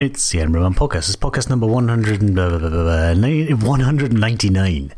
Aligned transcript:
It's 0.00 0.30
the 0.30 0.38
Edinburgh 0.38 0.70
podcast. 0.70 1.10
It's 1.10 1.16
podcast 1.16 1.50
number 1.50 1.66
100 1.66 2.22
and, 2.22 2.38
uh, 2.38 2.58
199. 2.58 4.94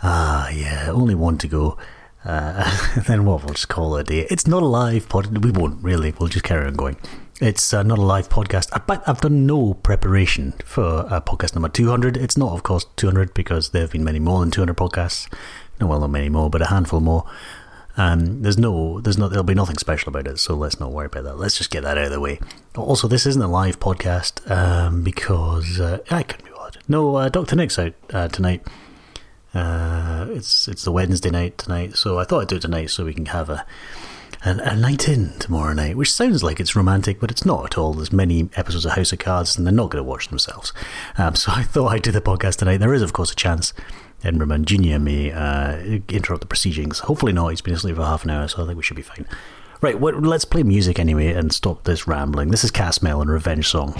Ah, 0.00 0.48
yeah, 0.50 0.90
only 0.92 1.16
one 1.16 1.38
to 1.38 1.48
go. 1.48 1.76
Uh, 2.24 3.00
then 3.08 3.24
what? 3.24 3.42
We'll 3.42 3.54
just 3.54 3.68
call 3.68 3.96
it 3.96 4.02
a 4.02 4.04
day. 4.04 4.20
It's 4.30 4.46
not 4.46 4.62
a 4.62 4.66
live 4.66 5.08
pod. 5.08 5.42
We 5.42 5.50
won't 5.50 5.82
really. 5.82 6.14
We'll 6.20 6.28
just 6.28 6.44
carry 6.44 6.68
on 6.68 6.74
going. 6.74 6.98
It's 7.40 7.74
uh, 7.74 7.82
not 7.82 7.98
a 7.98 8.02
live 8.02 8.28
podcast. 8.28 8.68
I, 8.72 8.80
I've 9.10 9.20
done 9.20 9.44
no 9.44 9.74
preparation 9.74 10.52
for 10.64 11.12
uh, 11.12 11.20
podcast 11.20 11.56
number 11.56 11.68
200. 11.68 12.16
It's 12.16 12.36
not, 12.36 12.52
of 12.52 12.62
course, 12.62 12.86
200 12.94 13.34
because 13.34 13.70
there 13.70 13.82
have 13.82 13.90
been 13.90 14.04
many 14.04 14.20
more 14.20 14.38
than 14.38 14.52
200 14.52 14.76
podcasts. 14.76 15.28
No, 15.80 15.88
well, 15.88 15.98
not 15.98 16.10
many 16.10 16.28
more, 16.28 16.48
but 16.48 16.62
a 16.62 16.66
handful 16.66 17.00
more. 17.00 17.24
Um, 17.96 18.42
there's 18.42 18.58
no, 18.58 19.00
there's 19.00 19.16
no, 19.16 19.28
there'll 19.28 19.44
be 19.44 19.54
nothing 19.54 19.78
special 19.78 20.10
about 20.10 20.26
it, 20.26 20.38
so 20.38 20.54
let's 20.54 20.78
not 20.78 20.92
worry 20.92 21.06
about 21.06 21.24
that. 21.24 21.38
Let's 21.38 21.56
just 21.56 21.70
get 21.70 21.82
that 21.84 21.96
out 21.96 22.04
of 22.06 22.12
the 22.12 22.20
way. 22.20 22.38
Also, 22.76 23.08
this 23.08 23.24
isn't 23.26 23.40
a 23.40 23.48
live 23.48 23.80
podcast 23.80 24.48
um, 24.50 25.02
because 25.02 25.80
uh, 25.80 25.98
I 26.10 26.22
couldn't 26.22 26.44
be 26.44 26.50
bothered. 26.50 26.82
No, 26.88 27.16
uh, 27.16 27.28
Doctor 27.28 27.56
Nic's 27.56 27.78
out 27.78 27.94
uh, 28.12 28.28
tonight. 28.28 28.66
Uh, 29.54 30.26
it's 30.30 30.68
it's 30.68 30.84
the 30.84 30.92
Wednesday 30.92 31.30
night 31.30 31.56
tonight, 31.56 31.96
so 31.96 32.18
I 32.18 32.24
thought 32.24 32.42
I'd 32.42 32.48
do 32.48 32.56
it 32.56 32.62
tonight 32.62 32.90
so 32.90 33.06
we 33.06 33.14
can 33.14 33.26
have 33.26 33.48
a, 33.48 33.64
a 34.44 34.50
a 34.50 34.76
night 34.76 35.08
in 35.08 35.30
tomorrow 35.38 35.72
night, 35.72 35.96
which 35.96 36.12
sounds 36.12 36.42
like 36.42 36.60
it's 36.60 36.76
romantic, 36.76 37.18
but 37.20 37.30
it's 37.30 37.46
not 37.46 37.64
at 37.64 37.78
all. 37.78 37.94
There's 37.94 38.12
many 38.12 38.50
episodes 38.54 38.84
of 38.84 38.92
House 38.92 39.14
of 39.14 39.18
Cards, 39.18 39.56
and 39.56 39.66
they're 39.66 39.72
not 39.72 39.90
going 39.90 40.04
to 40.04 40.08
watch 40.08 40.28
themselves. 40.28 40.74
Um, 41.16 41.34
so 41.36 41.52
I 41.54 41.62
thought 41.62 41.88
I'd 41.88 42.02
do 42.02 42.12
the 42.12 42.20
podcast 42.20 42.56
tonight. 42.56 42.78
There 42.78 42.92
is, 42.92 43.00
of 43.00 43.14
course, 43.14 43.32
a 43.32 43.36
chance 43.36 43.72
Edinburgh 44.24 44.48
Man 44.48 44.64
Jr. 44.64 44.98
may 44.98 45.30
uh, 45.32 45.76
interrupt 46.08 46.40
the 46.40 46.46
proceedings. 46.46 47.00
Hopefully 47.00 47.32
not. 47.32 47.48
He's 47.48 47.60
been 47.60 47.74
asleep 47.74 47.96
for 47.96 48.04
half 48.04 48.24
an 48.24 48.30
hour, 48.30 48.48
so 48.48 48.62
I 48.62 48.66
think 48.66 48.76
we 48.76 48.82
should 48.82 48.96
be 48.96 49.02
fine. 49.02 49.26
Right, 49.80 50.00
well, 50.00 50.14
let's 50.18 50.44
play 50.44 50.62
music 50.62 50.98
anyway 50.98 51.32
and 51.34 51.52
stop 51.52 51.84
this 51.84 52.06
rambling. 52.06 52.50
This 52.50 52.64
is 52.64 52.70
Smell 52.70 53.20
and 53.20 53.30
Revenge 53.30 53.68
Song. 53.68 53.94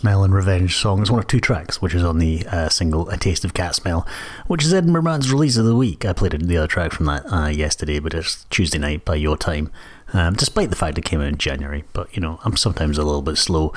Smell 0.00 0.24
and 0.24 0.32
Revenge 0.32 0.76
Song. 0.76 1.02
It's 1.02 1.10
one 1.10 1.18
of 1.18 1.26
two 1.26 1.40
tracks, 1.40 1.82
which 1.82 1.94
is 1.94 2.02
on 2.02 2.20
the 2.20 2.46
uh, 2.46 2.70
single 2.70 3.10
A 3.10 3.18
Taste 3.18 3.44
of 3.44 3.52
Cat 3.52 3.74
Smell, 3.74 4.08
which 4.46 4.64
is 4.64 4.72
Edinburgh 4.72 5.02
Man's 5.02 5.30
release 5.30 5.58
of 5.58 5.66
the 5.66 5.76
week. 5.76 6.06
I 6.06 6.14
played 6.14 6.32
the 6.32 6.56
other 6.56 6.66
track 6.66 6.92
from 6.92 7.04
that 7.04 7.30
uh, 7.30 7.48
yesterday, 7.48 7.98
but 7.98 8.14
it's 8.14 8.46
Tuesday 8.48 8.78
night 8.78 9.04
by 9.04 9.16
your 9.16 9.36
time, 9.36 9.70
um, 10.14 10.32
despite 10.32 10.70
the 10.70 10.76
fact 10.76 10.96
it 10.96 11.04
came 11.04 11.20
out 11.20 11.26
in 11.26 11.36
January. 11.36 11.84
But, 11.92 12.16
you 12.16 12.22
know, 12.22 12.40
I'm 12.44 12.56
sometimes 12.56 12.96
a 12.96 13.04
little 13.04 13.20
bit 13.20 13.36
slow 13.36 13.74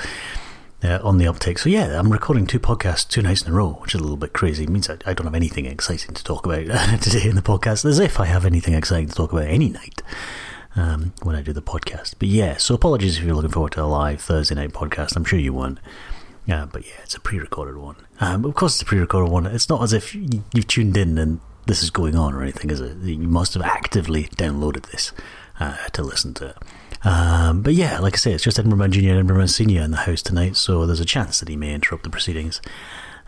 uh, 0.82 0.98
on 1.02 1.18
the 1.18 1.28
uptake. 1.28 1.58
So, 1.58 1.68
yeah, 1.68 2.00
I'm 2.00 2.10
recording 2.10 2.46
two 2.46 2.58
podcasts 2.58 3.06
two 3.06 3.20
nights 3.20 3.42
in 3.42 3.52
a 3.52 3.54
row, 3.54 3.72
which 3.82 3.94
is 3.94 4.00
a 4.00 4.02
little 4.02 4.16
bit 4.16 4.32
crazy. 4.32 4.64
It 4.64 4.70
means 4.70 4.88
I, 4.88 4.94
I 5.04 5.12
don't 5.12 5.26
have 5.26 5.34
anything 5.34 5.66
exciting 5.66 6.14
to 6.14 6.24
talk 6.24 6.46
about 6.46 6.64
today 7.02 7.28
in 7.28 7.36
the 7.36 7.42
podcast, 7.42 7.84
as 7.84 7.98
if 7.98 8.18
I 8.18 8.24
have 8.24 8.46
anything 8.46 8.72
exciting 8.72 9.10
to 9.10 9.14
talk 9.14 9.32
about 9.32 9.48
any 9.48 9.68
night 9.68 10.00
um, 10.76 11.12
when 11.22 11.36
I 11.36 11.42
do 11.42 11.52
the 11.52 11.62
podcast. 11.62 12.14
But 12.18 12.28
yeah, 12.28 12.56
so 12.56 12.74
apologies 12.74 13.18
if 13.18 13.24
you're 13.24 13.34
looking 13.34 13.50
forward 13.50 13.72
to 13.72 13.82
a 13.82 13.84
live 13.84 14.20
Thursday 14.20 14.54
night 14.54 14.72
podcast. 14.72 15.16
I'm 15.16 15.24
sure 15.24 15.38
you 15.38 15.52
won't. 15.52 15.78
Yeah, 16.46 16.66
but 16.70 16.86
yeah, 16.86 17.00
it's 17.02 17.14
a 17.14 17.20
pre-recorded 17.20 17.76
one. 17.76 17.96
Um, 18.20 18.44
of 18.44 18.54
course, 18.54 18.74
it's 18.74 18.82
a 18.82 18.86
pre-recorded 18.86 19.32
one. 19.32 19.46
It's 19.46 19.68
not 19.68 19.82
as 19.82 19.92
if 19.92 20.14
you've 20.14 20.66
tuned 20.66 20.96
in 20.96 21.16
and 21.16 21.40
this 21.66 21.82
is 21.82 21.90
going 21.90 22.16
on 22.16 22.34
or 22.34 22.42
anything, 22.42 22.70
is 22.70 22.80
it? 22.80 22.96
You 22.98 23.16
must 23.28 23.54
have 23.54 23.62
actively 23.62 24.24
downloaded 24.24 24.90
this 24.90 25.12
uh, 25.58 25.76
to 25.92 26.02
listen 26.02 26.34
to 26.34 26.48
it. 26.48 26.56
Um, 27.06 27.62
but 27.62 27.74
yeah, 27.74 27.98
like 27.98 28.14
I 28.14 28.16
say, 28.16 28.32
it's 28.32 28.44
just 28.44 28.58
Edinburgh 28.58 28.88
Junior 28.88 29.10
and 29.10 29.18
Edinburgh 29.20 29.46
Senior 29.46 29.82
in 29.82 29.90
the 29.90 29.98
house 29.98 30.22
tonight, 30.22 30.56
so 30.56 30.86
there's 30.86 31.00
a 31.00 31.04
chance 31.04 31.40
that 31.40 31.48
he 31.48 31.56
may 31.56 31.74
interrupt 31.74 32.04
the 32.04 32.10
proceedings. 32.10 32.62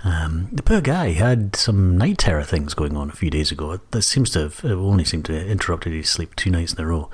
Um, 0.05 0.49
the 0.53 0.63
poor 0.63 0.81
guy 0.81 1.13
had 1.13 1.57
some 1.57 1.97
night 1.99 2.19
terror 2.19 2.45
things 2.45 2.75
going 2.75 2.97
on 2.97 3.11
a 3.11 3.15
few 3.15 3.31
days 3.31 3.51
ago. 3.51 3.81
That 3.91 4.03
seems 4.03 4.31
to 4.31 4.41
have 4.41 4.61
it 4.63 4.73
only 4.73 5.05
seemed 5.05 5.25
to 5.27 5.39
have 5.39 5.49
interrupted 5.49 5.93
his 5.93 6.09
sleep 6.09 6.37
two 6.37 6.51
nights 6.51 6.75
in 6.75 6.85
a 6.85 6.87
row, 6.87 7.11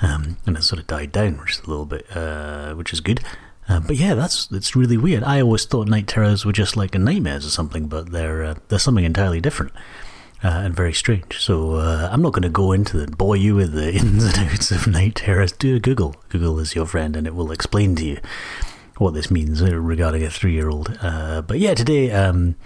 um, 0.00 0.36
and 0.46 0.56
it 0.56 0.62
sort 0.62 0.80
of 0.80 0.86
died 0.86 1.12
down, 1.12 1.38
which 1.38 1.54
is 1.54 1.60
a 1.60 1.70
little 1.70 1.86
bit, 1.86 2.06
uh, 2.16 2.74
which 2.74 2.92
is 2.92 3.00
good. 3.00 3.20
Uh, 3.68 3.80
but 3.80 3.96
yeah, 3.96 4.14
that's 4.14 4.48
it's 4.50 4.76
really 4.76 4.96
weird. 4.96 5.24
I 5.24 5.40
always 5.40 5.64
thought 5.64 5.88
night 5.88 6.06
terrors 6.06 6.44
were 6.44 6.52
just 6.52 6.76
like 6.76 6.94
nightmares 6.94 7.44
or 7.46 7.50
something, 7.50 7.86
but 7.86 8.12
they're 8.12 8.44
uh, 8.44 8.54
they're 8.68 8.78
something 8.78 9.04
entirely 9.04 9.40
different 9.40 9.72
uh, 10.42 10.48
and 10.48 10.74
very 10.74 10.92
strange. 10.92 11.38
So 11.38 11.74
uh, 11.74 12.08
I'm 12.10 12.22
not 12.22 12.32
going 12.32 12.42
to 12.42 12.48
go 12.48 12.72
into 12.72 12.96
the 12.96 13.06
bore 13.08 13.36
you 13.36 13.56
with 13.56 13.72
the 13.72 13.92
ins 13.94 14.24
and 14.24 14.38
outs 14.38 14.70
of 14.70 14.86
night 14.86 15.16
terrors. 15.16 15.52
Do 15.52 15.76
a 15.76 15.80
Google. 15.80 16.16
Google 16.28 16.58
is 16.60 16.74
your 16.74 16.86
friend, 16.86 17.16
and 17.16 17.26
it 17.26 17.34
will 17.34 17.52
explain 17.52 17.96
to 17.96 18.04
you 18.04 18.18
what 18.98 19.14
this 19.14 19.30
means 19.30 19.62
uh, 19.62 19.74
regarding 19.74 20.22
a 20.24 20.30
three-year-old. 20.30 20.98
Uh, 21.00 21.42
but 21.42 21.58
yeah, 21.58 21.74
today 21.74 22.10
um, 22.10 22.56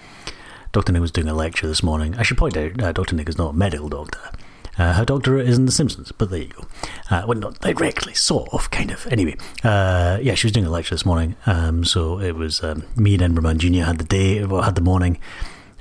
Dr. 0.72 0.92
Nic 0.92 1.00
was 1.00 1.10
doing 1.10 1.28
a 1.28 1.34
lecture 1.34 1.66
this 1.66 1.82
morning. 1.82 2.14
I 2.16 2.22
should 2.22 2.38
point 2.38 2.56
out, 2.56 2.82
uh, 2.82 2.92
Dr. 2.92 3.14
Nic 3.14 3.28
is 3.28 3.38
not 3.38 3.50
a 3.50 3.56
medical 3.56 3.88
doctor. 3.88 4.20
Uh, 4.78 4.94
her 4.94 5.04
doctorate 5.04 5.46
is 5.46 5.58
in 5.58 5.66
The 5.66 5.72
Simpsons, 5.72 6.12
but 6.12 6.30
there 6.30 6.40
you 6.40 6.48
go. 6.48 6.66
Uh, 7.10 7.24
well, 7.26 7.38
not 7.38 7.60
directly, 7.60 8.14
sort 8.14 8.48
of, 8.52 8.70
kind 8.70 8.90
of. 8.90 9.06
Anyway, 9.08 9.36
uh, 9.62 10.18
yeah, 10.22 10.34
she 10.34 10.46
was 10.46 10.52
doing 10.52 10.64
a 10.64 10.70
lecture 10.70 10.94
this 10.94 11.04
morning. 11.04 11.36
Um, 11.44 11.84
so 11.84 12.18
it 12.18 12.32
was 12.32 12.64
um, 12.64 12.84
me 12.96 13.12
and 13.12 13.22
Edinburgh 13.22 13.42
Man 13.42 13.58
Junior 13.58 13.84
had 13.84 13.98
the 13.98 14.04
day, 14.04 14.42
well, 14.46 14.62
had 14.62 14.74
the 14.74 14.80
morning, 14.80 15.18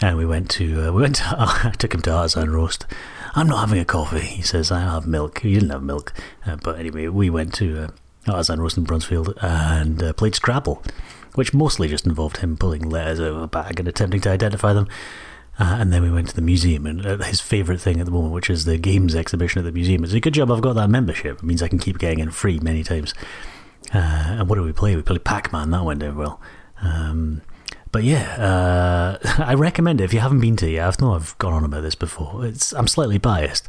and 0.02 0.18
we 0.18 0.26
went 0.26 0.50
to 0.52 0.90
uh, 0.90 0.92
we 0.92 1.04
went. 1.04 1.16
To, 1.18 1.24
I 1.40 1.72
took 1.78 1.94
him 1.94 2.02
to 2.02 2.12
Artisan 2.12 2.52
Roast. 2.52 2.86
I'm 3.34 3.48
not 3.48 3.60
having 3.60 3.80
a 3.80 3.86
coffee. 3.86 4.20
He 4.20 4.42
says 4.42 4.72
I 4.72 4.82
have 4.82 5.08
milk. 5.08 5.40
He 5.40 5.54
didn't 5.54 5.70
have 5.70 5.84
milk, 5.84 6.12
uh, 6.46 6.58
but 6.58 6.78
anyway, 6.78 7.08
we 7.08 7.30
went 7.30 7.54
to 7.56 7.94
uh, 8.28 8.34
Artisan 8.34 8.62
Roast 8.62 8.78
in 8.78 8.86
Bruntsfield 8.86 9.38
and 9.42 10.02
uh, 10.02 10.14
played 10.14 10.36
Scrabble, 10.36 10.84
which 11.36 11.54
mostly 11.54 11.88
just 11.88 12.06
involved 12.06 12.38
him 12.38 12.58
pulling 12.58 12.90
letters 12.90 13.20
out 13.20 13.28
of 13.28 13.42
a 13.42 13.48
bag 13.48 13.80
and 13.80 13.88
attempting 13.88 14.22
to 14.22 14.30
identify 14.30 14.74
them. 14.74 14.88
Uh, 15.60 15.78
and 15.80 15.92
then 15.92 16.02
we 16.02 16.10
went 16.10 16.30
to 16.30 16.36
the 16.36 16.42
museum, 16.42 16.86
and 16.86 17.06
uh, 17.06 17.18
his 17.18 17.42
favourite 17.42 17.82
thing 17.82 18.00
at 18.00 18.06
the 18.06 18.12
moment, 18.12 18.34
which 18.34 18.50
is 18.50 18.66
the 18.66 18.78
games 18.78 19.14
exhibition 19.14 19.60
at 19.60 19.66
the 19.66 19.72
museum. 19.72 20.04
It's 20.04 20.14
a 20.14 20.20
good 20.20 20.34
job 20.34 20.50
I've 20.50 20.62
got 20.62 20.74
that 20.74 20.90
membership. 20.90 21.38
It 21.38 21.44
means 21.44 21.62
I 21.62 21.68
can 21.68 21.78
keep 21.78 22.00
getting 22.00 22.20
in 22.20 22.32
free 22.32 22.60
many 22.60 22.84
times. 22.84 23.14
Uh, 23.94 23.98
and 24.40 24.50
what 24.50 24.56
did 24.56 24.66
we 24.66 24.72
play? 24.72 24.96
We 24.96 25.02
played 25.02 25.24
Pac 25.24 25.52
Man. 25.52 25.72
That 25.72 25.84
went 25.84 26.00
down 26.00 26.16
well. 26.16 26.40
Um, 26.82 27.42
but 27.92 28.04
yeah, 28.04 28.36
uh, 28.38 29.18
I 29.46 29.54
recommend 29.54 30.02
it 30.02 30.06
if 30.06 30.14
you 30.14 30.20
haven't 30.20 30.40
been 30.40 30.56
to 30.58 30.74
it. 30.74 30.80
I 30.80 30.92
know 31.02 31.14
I've 31.14 31.38
gone 31.38 31.54
on 31.54 31.66
about 31.66 31.82
this 31.82 31.96
before. 31.96 32.46
It's 32.46 32.72
I'm 32.74 32.88
slightly 32.88 33.18
biased, 33.18 33.68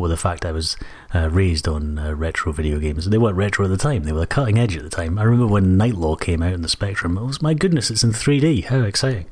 with 0.00 0.10
the 0.10 0.16
fact 0.16 0.46
I 0.46 0.52
was 0.52 0.76
uh, 1.14 1.28
raised 1.30 1.68
on 1.68 1.98
uh, 1.98 2.14
retro 2.14 2.52
video 2.52 2.78
games. 2.78 3.08
They 3.08 3.18
weren't 3.18 3.36
retro 3.36 3.64
at 3.64 3.68
the 3.68 3.76
time; 3.76 4.04
they 4.04 4.12
were 4.12 4.20
the 4.20 4.26
cutting 4.26 4.58
edge 4.58 4.76
at 4.76 4.82
the 4.82 4.90
time. 4.90 5.18
I 5.18 5.24
remember 5.24 5.46
when 5.46 5.76
Knight 5.76 5.94
Lore 5.94 6.16
came 6.16 6.42
out 6.42 6.54
in 6.54 6.62
the 6.62 6.68
Spectrum. 6.68 7.18
It 7.18 7.24
was 7.24 7.42
my 7.42 7.54
goodness, 7.54 7.90
it's 7.90 8.02
in 8.02 8.10
3D. 8.12 8.64
How 8.64 8.80
exciting! 8.82 9.26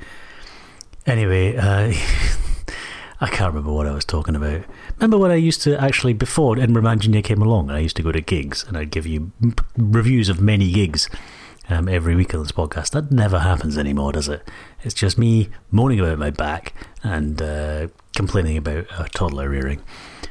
Anyway, 1.06 1.56
uh, 1.56 1.92
I 3.20 3.28
can't 3.28 3.52
remember 3.52 3.72
what 3.72 3.86
I 3.86 3.92
was 3.92 4.04
talking 4.04 4.36
about. 4.36 4.62
Remember 4.98 5.18
when 5.18 5.30
I 5.30 5.36
used 5.36 5.62
to 5.62 5.78
actually, 5.78 6.14
before 6.14 6.58
Edinburgh 6.58 6.96
Junior 6.96 7.22
came 7.22 7.42
along, 7.42 7.70
I 7.70 7.78
used 7.78 7.96
to 7.96 8.02
go 8.02 8.12
to 8.12 8.20
gigs 8.20 8.64
and 8.64 8.76
I'd 8.76 8.90
give 8.90 9.06
you 9.06 9.32
reviews 9.76 10.28
of 10.28 10.40
many 10.40 10.72
gigs 10.72 11.08
um, 11.70 11.88
every 11.88 12.14
week 12.14 12.34
on 12.34 12.42
this 12.42 12.52
podcast. 12.52 12.90
That 12.90 13.10
never 13.10 13.38
happens 13.38 13.78
anymore, 13.78 14.12
does 14.12 14.28
it? 14.28 14.46
It's 14.82 14.94
just 14.94 15.18
me 15.18 15.48
moaning 15.70 16.00
about 16.00 16.18
my 16.18 16.30
back 16.30 16.74
and 17.02 17.40
uh, 17.40 17.88
complaining 18.14 18.56
about 18.56 18.86
a 18.98 19.08
toddler 19.08 19.48
rearing. 19.48 19.82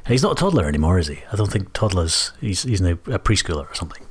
He's 0.08 0.24
not 0.24 0.34
a 0.34 0.36
toddler 0.36 0.68
anymore, 0.68 1.00
is 1.00 1.08
he? 1.08 1.20
I 1.32 1.36
don't 1.36 1.52
think 1.52 1.74
toddlers. 1.74 2.34
He's 2.42 2.64
he's 2.64 2.82
now 2.82 2.92
a 2.92 3.20
preschooler 3.20 3.70
or 3.70 3.76
something. 3.76 4.06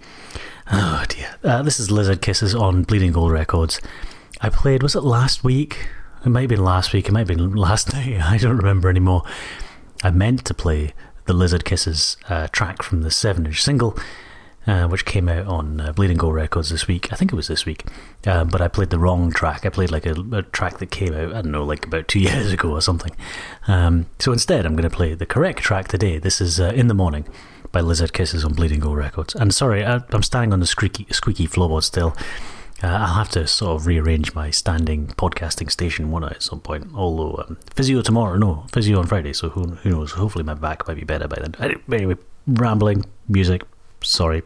Oh 0.71 1.05
dear. 1.09 1.37
Uh, 1.43 1.63
this 1.63 1.81
is 1.81 1.91
Lizard 1.91 2.23
Kisses 2.23 2.55
on 2.55 2.83
Bleeding 2.83 3.13
Gold 3.13 3.33
Records. 3.33 3.81
I 4.41 4.51
played. 4.51 4.83
Was 4.83 4.95
it 4.95 5.03
last 5.03 5.43
week? 5.43 5.89
It 6.25 6.29
might 6.29 6.43
have 6.43 6.51
been 6.51 6.65
last 6.65 6.93
week. 6.93 7.09
It 7.09 7.13
might 7.13 7.29
have 7.29 7.37
been 7.37 7.53
last 7.57 7.93
night. 7.93 8.21
I 8.25 8.39
don't 8.39 8.57
remember 8.57 8.89
anymore. 8.89 9.23
I 10.03 10.11
meant 10.11 10.45
to 10.45 10.55
play 10.55 10.95
the 11.27 11.33
Lizard 11.33 11.65
Kisses 11.65 12.17
uh, 12.29 12.49
track 12.49 12.83
from 12.83 13.03
the 13.03 13.11
seven-inch 13.11 13.63
single, 13.63 13.99
uh, 14.69 14.87
which 14.87 15.07
came 15.07 15.31
out 15.31 15.47
on 15.47 15.81
uh, 15.81 15.93
Bleeding 15.93 16.19
Gold 16.19 16.35
Records 16.35 16.69
this 16.69 16.87
week. 16.87 17.11
I 17.11 17.17
think 17.17 17.33
it 17.33 17.37
was 17.37 17.49
this 17.49 17.65
week, 17.65 17.87
um, 18.27 18.49
but 18.49 18.61
I 18.61 18.69
played 18.69 18.91
the 18.91 18.99
wrong 18.99 19.33
track. 19.33 19.65
I 19.65 19.71
played 19.71 19.91
like 19.91 20.05
a, 20.05 20.13
a 20.33 20.43
track 20.43 20.77
that 20.79 20.91
came 20.91 21.15
out, 21.15 21.31
I 21.31 21.41
don't 21.41 21.51
know, 21.51 21.65
like 21.65 21.87
about 21.87 22.07
two 22.07 22.21
years 22.29 22.53
ago 22.53 22.73
or 22.73 22.83
something. 22.83 23.17
Um, 23.67 24.07
so 24.19 24.31
instead, 24.31 24.67
I'm 24.67 24.77
going 24.77 24.89
to 24.89 24.95
play 24.95 25.15
the 25.15 25.25
correct 25.25 25.61
track 25.61 25.89
today. 25.89 26.19
This 26.19 26.41
is 26.43 26.61
uh, 26.61 26.73
In 26.75 26.89
the 26.89 26.95
Morning 26.95 27.27
by 27.73 27.81
Lizard 27.81 28.13
Kisses 28.13 28.45
on 28.45 28.53
Bleeding 28.53 28.81
Gold 28.81 28.99
Records. 28.99 29.35
And 29.35 29.55
sorry, 29.55 29.85
I, 29.85 30.03
I'm 30.11 30.23
standing 30.23 30.53
on 30.53 30.61
the 30.61 30.67
squeaky, 30.67 31.07
squeaky 31.11 31.49
floorboard 31.49 31.85
still. 31.85 32.15
Uh, 32.83 32.89
I'll 32.89 33.15
have 33.15 33.31
to 33.31 33.47
sort 33.47 33.81
of 33.81 33.87
rearrange 33.87 34.35
my 34.35 34.51
standing 34.51 35.09
podcasting 35.09 35.71
station 35.71 36.11
one 36.11 36.25
at 36.25 36.43
some 36.43 36.61
point. 36.61 36.89
Although 36.95 37.43
um, 37.49 37.57
physio 37.75 38.03
tomorrow, 38.03 38.37
no 38.37 38.67
physio 38.71 38.99
on 38.99 39.07
Friday. 39.07 39.33
So 39.33 39.49
who 39.49 39.63
who 39.63 39.91
knows? 39.91 40.13
Hopefully 40.13 40.45
my 40.45 40.55
back 40.55 40.87
might 40.87 40.99
be 40.99 41.05
better 41.05 41.27
by 41.27 41.41
then. 41.41 41.81
Anyway, 41.91 42.17
rambling 42.47 43.07
music. 43.29 43.63
Sorry. 44.05 44.43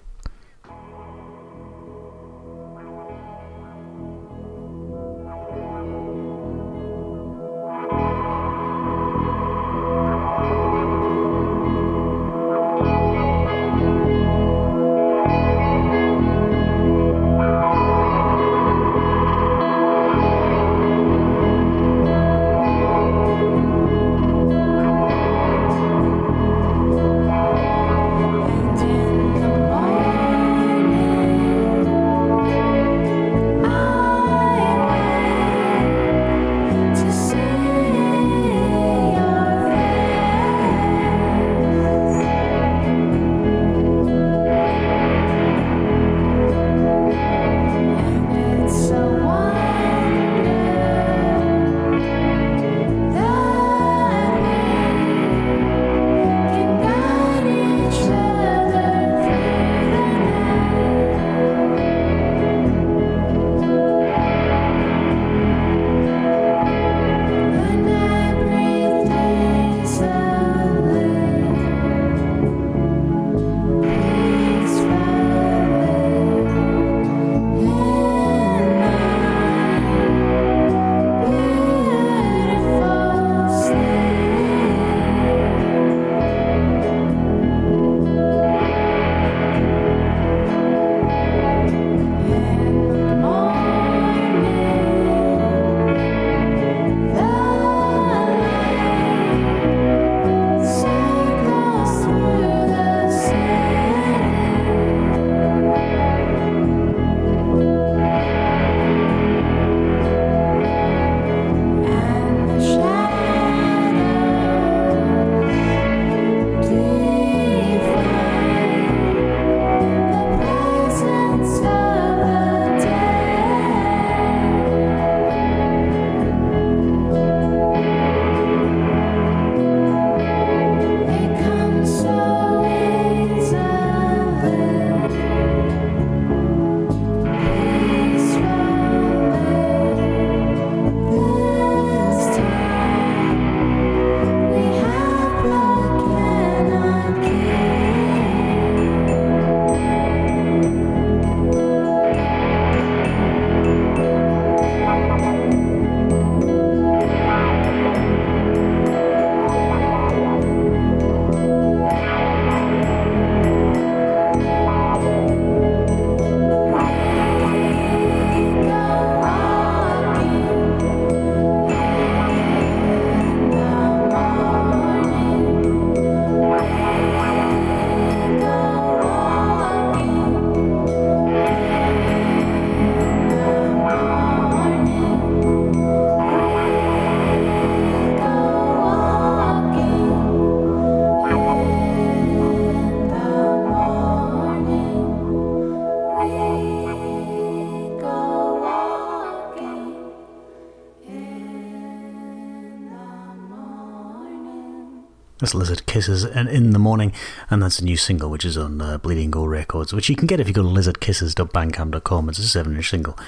That's 205.42 205.56
Lizard 205.56 205.86
Kisses 205.86 206.22
and 206.22 206.48
In 206.48 206.70
the 206.70 206.78
Morning, 206.78 207.12
and 207.50 207.60
that's 207.60 207.80
a 207.80 207.84
new 207.84 207.96
single 207.96 208.30
which 208.30 208.44
is 208.44 208.56
on 208.56 208.80
uh, 208.80 208.96
Bleeding 208.98 209.32
Gold 209.32 209.50
Records, 209.50 209.92
which 209.92 210.08
you 210.08 210.14
can 210.14 210.28
get 210.28 210.38
if 210.38 210.46
you 210.46 210.54
go 210.54 210.62
to 210.62 210.68
lizardkisses.bandcamp.com. 210.68 212.28
It's 212.28 212.38
a 212.38 212.46
seven 212.46 212.76
inch 212.76 212.88
single. 212.88 213.18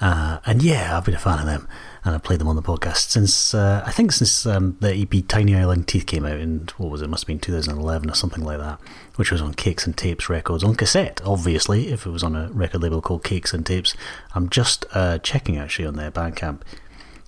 Uh, 0.00 0.38
and 0.46 0.62
yeah, 0.62 0.96
I've 0.96 1.04
been 1.04 1.14
a 1.14 1.18
fan 1.18 1.40
of 1.40 1.44
them, 1.44 1.68
and 2.06 2.14
I've 2.14 2.22
played 2.22 2.40
them 2.40 2.48
on 2.48 2.56
the 2.56 2.62
podcast 2.62 3.10
since, 3.10 3.52
uh, 3.52 3.82
I 3.84 3.92
think, 3.92 4.12
since 4.12 4.46
um, 4.46 4.78
the 4.80 4.94
EP 4.94 5.28
Tiny 5.28 5.54
Island 5.54 5.88
Teeth 5.88 6.06
came 6.06 6.24
out 6.24 6.38
in, 6.38 6.70
what 6.78 6.90
was 6.90 7.02
it, 7.02 7.10
must 7.10 7.24
have 7.24 7.28
been 7.28 7.38
2011 7.38 8.10
or 8.10 8.14
something 8.14 8.42
like 8.42 8.58
that, 8.58 8.80
which 9.16 9.30
was 9.30 9.42
on 9.42 9.52
Cakes 9.52 9.84
and 9.84 9.94
Tapes 9.94 10.30
Records, 10.30 10.64
on 10.64 10.74
cassette, 10.74 11.20
obviously, 11.22 11.88
if 11.92 12.06
it 12.06 12.10
was 12.10 12.22
on 12.22 12.34
a 12.34 12.50
record 12.52 12.82
label 12.82 13.02
called 13.02 13.24
Cakes 13.24 13.52
and 13.52 13.66
Tapes. 13.66 13.94
I'm 14.34 14.48
just 14.48 14.86
uh, 14.94 15.18
checking 15.18 15.58
actually 15.58 15.84
on 15.84 15.96
their 15.96 16.10
Bandcamp 16.10 16.62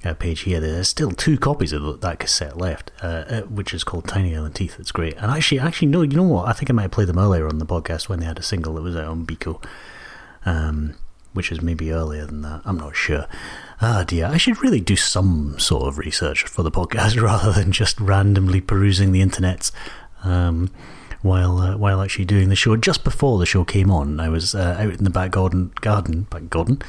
uh, 0.04 0.14
page 0.14 0.40
here. 0.40 0.61
There's 0.61 0.88
still 0.88 1.11
two 1.11 1.38
copies 1.38 1.73
of 1.73 2.00
that 2.00 2.18
cassette 2.18 2.56
left, 2.56 2.90
uh, 3.02 3.25
uh, 3.28 3.40
which 3.42 3.73
is 3.73 3.84
called 3.84 4.06
Tiny 4.06 4.37
Island 4.37 4.54
Teeth. 4.54 4.76
It's 4.78 4.92
great. 4.92 5.16
And 5.16 5.30
actually, 5.30 5.61
actually, 5.61 5.88
no, 5.88 6.02
you 6.02 6.16
know 6.16 6.23
what? 6.23 6.49
I 6.49 6.52
think 6.52 6.70
I 6.70 6.73
might 6.73 6.82
have 6.82 6.90
played 6.90 7.08
them 7.08 7.18
earlier 7.18 7.49
on 7.49 7.58
the 7.58 7.66
podcast 7.66 8.08
when 8.08 8.20
they 8.20 8.26
had 8.26 8.38
a 8.38 8.42
single 8.42 8.75
that 8.75 8.82
was 8.82 8.96
out 8.96 9.06
on 9.06 9.26
Biko. 9.26 9.64
Um, 10.44 10.96
which 11.34 11.50
is 11.50 11.61
maybe 11.61 11.90
earlier 11.90 12.25
than 12.25 12.42
that. 12.42 12.62
I'm 12.64 12.78
not 12.78 12.96
sure. 12.96 13.26
Ah, 13.80 14.04
dear. 14.06 14.26
I 14.26 14.37
should 14.37 14.62
really 14.62 14.80
do 14.80 14.96
some 14.96 15.58
sort 15.58 15.88
of 15.88 15.99
research 15.99 16.44
for 16.44 16.62
the 16.62 16.70
podcast 16.70 17.20
rather 17.23 17.52
than 17.52 17.73
just 17.73 18.00
randomly 18.00 18.61
perusing 18.61 19.12
the 19.12 19.20
internet 19.20 19.70
um, 20.23 20.70
while 21.23 21.58
uh, 21.58 21.76
while 21.76 22.00
actually 22.00 22.25
doing 22.25 22.49
the 22.49 22.56
show. 22.56 22.76
Just 22.76 23.04
before 23.04 23.38
the 23.38 23.46
show 23.46 23.64
came 23.64 23.90
on, 23.90 24.20
I 24.20 24.28
was 24.28 24.54
uh, 24.54 24.76
out 24.78 24.94
in 24.94 25.04
the 25.04 25.11
back 25.11 25.32
garden, 25.32 25.73
garden, 25.80 26.23
back 26.30 26.49
garden, 26.49 26.80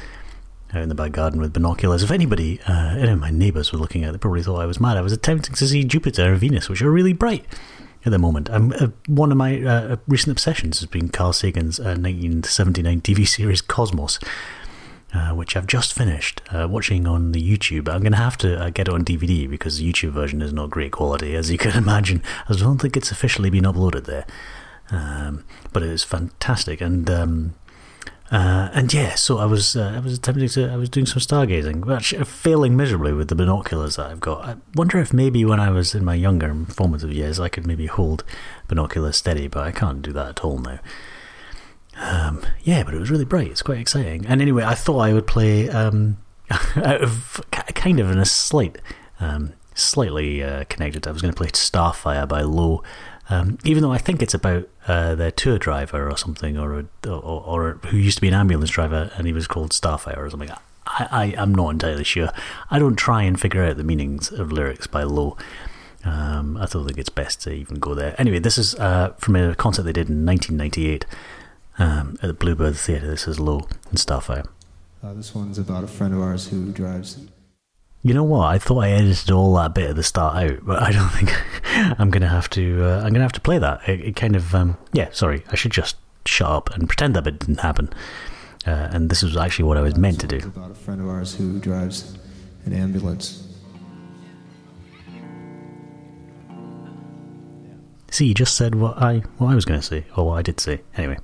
out 0.72 0.82
in 0.82 0.88
the 0.88 0.94
back 0.94 1.12
garden 1.12 1.40
with 1.40 1.52
binoculars. 1.52 2.02
If 2.02 2.10
anybody, 2.10 2.60
uh, 2.66 2.96
any 2.98 3.10
of 3.10 3.20
my 3.20 3.30
neighbours 3.30 3.72
were 3.72 3.78
looking 3.78 4.04
at, 4.04 4.10
it, 4.10 4.12
they 4.12 4.18
probably 4.18 4.42
thought 4.42 4.60
I 4.60 4.66
was 4.66 4.80
mad. 4.80 4.96
I 4.96 5.00
was 5.00 5.12
attempting 5.12 5.54
to 5.54 5.68
see 5.68 5.84
Jupiter 5.84 6.32
and 6.32 6.38
Venus, 6.38 6.68
which 6.68 6.82
are 6.82 6.90
really 6.90 7.12
bright 7.12 7.44
at 8.04 8.12
the 8.12 8.18
moment. 8.18 8.50
Um, 8.50 8.72
uh, 8.78 8.88
one 9.06 9.30
of 9.30 9.38
my 9.38 9.62
uh, 9.62 9.96
recent 10.06 10.32
obsessions 10.32 10.80
has 10.80 10.88
been 10.88 11.08
Carl 11.08 11.32
Sagan's 11.32 11.78
uh, 11.78 11.94
1979 11.98 13.00
TV 13.00 13.26
series 13.26 13.60
Cosmos, 13.60 14.18
uh, 15.12 15.30
which 15.30 15.56
I've 15.56 15.66
just 15.66 15.92
finished 15.92 16.42
uh, 16.50 16.66
watching 16.70 17.06
on 17.06 17.32
the 17.32 17.42
YouTube. 17.42 17.88
I'm 17.88 18.00
going 18.00 18.12
to 18.12 18.18
have 18.18 18.36
to 18.38 18.60
uh, 18.60 18.70
get 18.70 18.88
it 18.88 18.94
on 18.94 19.04
DVD 19.04 19.48
because 19.48 19.78
the 19.78 19.92
YouTube 19.92 20.10
version 20.10 20.42
is 20.42 20.52
not 20.52 20.70
great 20.70 20.92
quality, 20.92 21.34
as 21.34 21.50
you 21.50 21.58
can 21.58 21.72
imagine. 21.76 22.22
I 22.48 22.54
don't 22.54 22.78
think 22.78 22.96
it's 22.96 23.10
officially 23.10 23.50
been 23.50 23.64
uploaded 23.64 24.04
there. 24.04 24.26
Um, 24.90 25.44
but 25.72 25.82
it 25.82 25.90
is 25.90 26.02
fantastic. 26.02 26.80
And. 26.80 27.08
Um, 27.10 27.54
uh, 28.30 28.70
and 28.72 28.92
yeah, 28.92 29.14
so 29.14 29.38
I 29.38 29.44
was 29.44 29.76
uh, 29.76 29.92
I 29.94 30.00
was 30.00 30.14
attempting 30.14 30.48
to 30.48 30.68
I 30.68 30.76
was 30.76 30.88
doing 30.88 31.06
some 31.06 31.20
stargazing, 31.20 31.86
but 31.86 32.04
failing 32.26 32.76
miserably 32.76 33.12
with 33.12 33.28
the 33.28 33.36
binoculars 33.36 33.96
that 33.96 34.06
I've 34.06 34.20
got. 34.20 34.44
I 34.44 34.56
wonder 34.74 34.98
if 34.98 35.12
maybe 35.12 35.44
when 35.44 35.60
I 35.60 35.70
was 35.70 35.94
in 35.94 36.04
my 36.04 36.14
younger 36.14 36.52
formative 36.68 37.12
years, 37.12 37.38
I 37.38 37.48
could 37.48 37.66
maybe 37.66 37.86
hold 37.86 38.24
binoculars 38.66 39.16
steady, 39.16 39.46
but 39.46 39.62
I 39.62 39.70
can't 39.70 40.02
do 40.02 40.12
that 40.12 40.28
at 40.28 40.44
all 40.44 40.58
now. 40.58 40.80
Um, 41.98 42.42
yeah, 42.62 42.82
but 42.82 42.94
it 42.94 42.98
was 42.98 43.10
really 43.10 43.24
bright. 43.24 43.50
It's 43.50 43.62
quite 43.62 43.78
exciting. 43.78 44.26
And 44.26 44.42
anyway, 44.42 44.64
I 44.64 44.74
thought 44.74 44.98
I 44.98 45.12
would 45.12 45.26
play 45.26 45.68
um, 45.70 46.18
out 46.50 47.02
of 47.02 47.40
kind 47.50 48.00
of 48.00 48.10
in 48.10 48.18
a 48.18 48.26
slight, 48.26 48.78
um, 49.20 49.52
slightly 49.74 50.42
uh, 50.42 50.64
connected. 50.64 51.06
I 51.06 51.12
was 51.12 51.22
going 51.22 51.32
to 51.32 51.38
play 51.38 51.48
Starfire 51.48 52.28
by 52.28 52.42
Low. 52.42 52.82
Um, 53.28 53.58
even 53.64 53.82
though 53.82 53.92
I 53.92 53.98
think 53.98 54.22
it's 54.22 54.34
about 54.34 54.68
uh, 54.86 55.14
their 55.16 55.32
tour 55.32 55.58
driver 55.58 56.08
or 56.08 56.16
something, 56.16 56.56
or, 56.56 56.80
a, 56.80 57.08
or 57.08 57.42
or 57.42 57.72
who 57.86 57.96
used 57.96 58.18
to 58.18 58.22
be 58.22 58.28
an 58.28 58.34
ambulance 58.34 58.70
driver 58.70 59.10
and 59.16 59.26
he 59.26 59.32
was 59.32 59.46
called 59.46 59.70
Starfire 59.72 60.18
or 60.18 60.30
something. 60.30 60.50
I, 60.86 61.08
I 61.10 61.42
am 61.42 61.54
not 61.54 61.70
entirely 61.70 62.04
sure. 62.04 62.30
I 62.70 62.78
don't 62.78 62.96
try 62.96 63.22
and 63.22 63.40
figure 63.40 63.64
out 63.64 63.76
the 63.76 63.84
meanings 63.84 64.30
of 64.30 64.52
lyrics 64.52 64.86
by 64.86 65.02
Low. 65.02 65.36
Um, 66.04 66.56
I 66.56 66.66
don't 66.66 66.86
think 66.86 66.98
it's 66.98 67.08
best 67.08 67.42
to 67.42 67.52
even 67.52 67.80
go 67.80 67.94
there. 67.94 68.14
Anyway, 68.16 68.38
this 68.38 68.58
is 68.58 68.76
uh, 68.76 69.12
from 69.18 69.34
a 69.34 69.56
concert 69.56 69.82
they 69.82 69.92
did 69.92 70.08
in 70.08 70.24
1998 70.24 71.04
um, 71.78 72.16
at 72.22 72.28
the 72.28 72.32
Bluebird 72.32 72.76
Theatre. 72.76 73.08
This 73.08 73.26
is 73.26 73.40
Low 73.40 73.66
and 73.90 73.98
Starfire. 73.98 74.46
Uh, 75.02 75.14
this 75.14 75.34
one's 75.34 75.58
about 75.58 75.82
a 75.82 75.88
friend 75.88 76.14
of 76.14 76.20
ours 76.20 76.48
who 76.48 76.70
drives. 76.70 77.18
You 78.06 78.14
know 78.14 78.22
what? 78.22 78.46
I 78.46 78.58
thought 78.58 78.84
I 78.84 78.90
edited 78.90 79.32
all 79.32 79.52
that 79.56 79.74
bit 79.74 79.90
at 79.90 79.96
the 79.96 80.04
start 80.04 80.36
out, 80.36 80.64
but 80.64 80.80
I 80.80 80.92
don't 80.92 81.08
think 81.08 81.36
I'm 81.98 82.08
gonna 82.08 82.28
have 82.28 82.48
to. 82.50 82.84
Uh, 82.84 82.98
I'm 83.00 83.12
gonna 83.12 83.24
have 83.24 83.32
to 83.32 83.40
play 83.40 83.58
that. 83.58 83.80
It, 83.88 84.00
it 84.00 84.14
kind 84.14 84.36
of. 84.36 84.54
Um, 84.54 84.78
yeah, 84.92 85.08
sorry. 85.10 85.42
I 85.50 85.56
should 85.56 85.72
just 85.72 85.96
shut 86.24 86.48
up 86.48 86.72
and 86.72 86.88
pretend 86.88 87.16
that 87.16 87.24
bit 87.24 87.40
didn't 87.40 87.58
happen. 87.58 87.92
Uh, 88.64 88.90
and 88.92 89.10
this 89.10 89.24
was 89.24 89.36
actually 89.36 89.64
what 89.64 89.76
I 89.76 89.80
was 89.80 89.96
meant 89.96 90.20
to 90.20 90.28
do. 90.28 90.36
about 90.36 90.70
a 90.70 90.74
friend 90.74 91.00
of 91.00 91.08
ours 91.08 91.34
who 91.34 91.58
drives 91.58 92.16
an 92.64 92.72
ambulance. 92.72 93.42
See, 98.12 98.26
you 98.26 98.34
just 98.34 98.56
said 98.56 98.76
what 98.76 99.02
I 99.02 99.24
what 99.38 99.50
I 99.50 99.56
was 99.56 99.64
going 99.64 99.80
to 99.80 99.84
say, 99.84 100.04
or 100.16 100.26
what 100.26 100.34
I 100.34 100.42
did 100.42 100.60
say. 100.60 100.80
Anyway, 100.96 101.18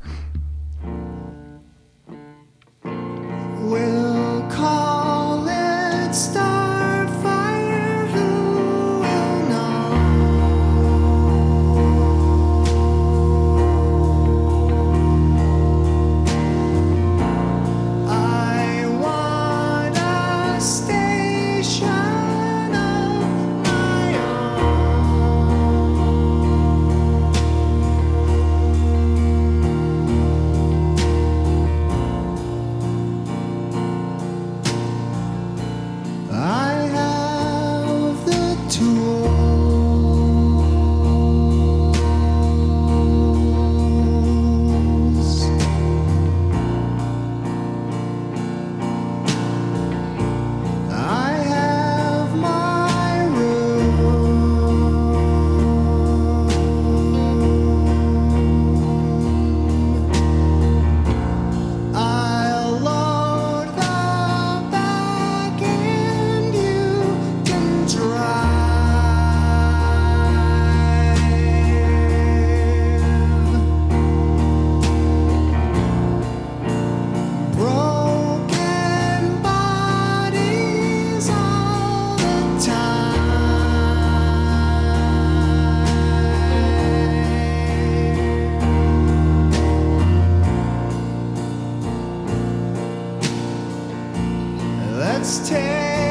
Let's 95.23 95.49
take 95.49 96.02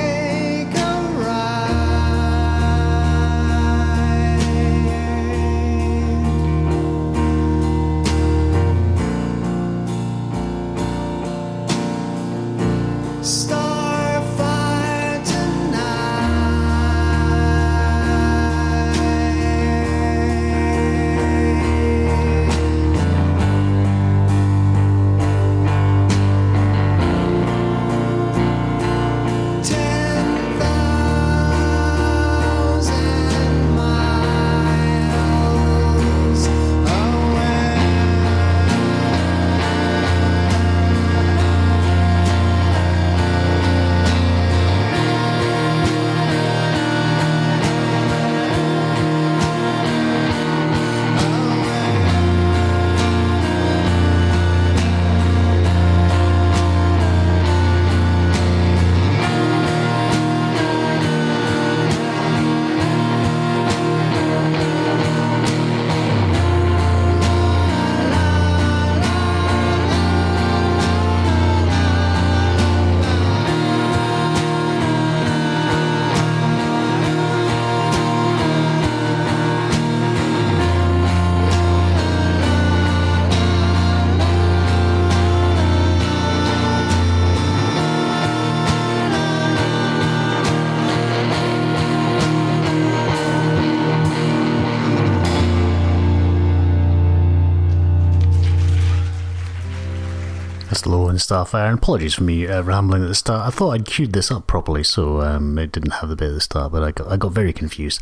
and 101.11 101.21
stuff. 101.21 101.53
Uh, 101.53 101.59
and 101.59 101.77
apologies 101.77 102.15
for 102.15 102.23
me 102.23 102.47
uh, 102.47 102.63
rambling 102.63 103.03
at 103.03 103.07
the 103.07 103.15
start. 103.15 103.47
I 103.47 103.51
thought 103.51 103.71
I'd 103.71 103.85
queued 103.85 104.13
this 104.13 104.31
up 104.31 104.47
properly, 104.47 104.83
so 104.83 105.21
um, 105.21 105.59
it 105.59 105.71
didn't 105.71 105.91
have 105.91 106.09
the 106.09 106.15
bit 106.15 106.29
at 106.29 106.33
the 106.33 106.41
start, 106.41 106.71
but 106.71 106.81
I 106.81 106.91
got, 106.91 107.07
I 107.11 107.17
got 107.17 107.31
very 107.31 107.53
confused 107.53 108.01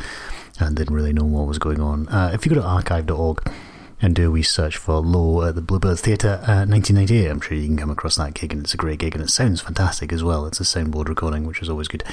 and 0.59 0.75
didn't 0.75 0.95
really 0.95 1.13
know 1.13 1.25
what 1.25 1.47
was 1.47 1.59
going 1.59 1.81
on. 1.81 2.07
Uh, 2.07 2.31
if 2.33 2.45
you 2.45 2.49
go 2.49 2.61
to 2.61 2.65
archive.org 2.65 3.51
and 4.01 4.15
do 4.15 4.29
a 4.29 4.31
wee 4.31 4.43
search 4.43 4.77
for 4.77 4.99
Low 4.99 5.43
at 5.43 5.55
the 5.55 5.61
Bluebird 5.61 5.99
Theatre 5.99 6.39
uh, 6.43 6.63
1998, 6.65 7.27
I'm 7.27 7.41
sure 7.41 7.57
you 7.57 7.67
can 7.67 7.77
come 7.77 7.89
across 7.89 8.15
that 8.15 8.33
gig, 8.33 8.53
and 8.53 8.63
it's 8.63 8.73
a 8.73 8.77
great 8.77 8.99
gig, 8.99 9.15
and 9.15 9.23
it 9.23 9.29
sounds 9.29 9.59
fantastic 9.59 10.13
as 10.13 10.23
well. 10.23 10.45
It's 10.45 10.61
a 10.61 10.63
soundboard 10.63 11.09
recording, 11.09 11.45
which 11.45 11.61
is 11.61 11.69
always 11.69 11.89
good. 11.89 12.03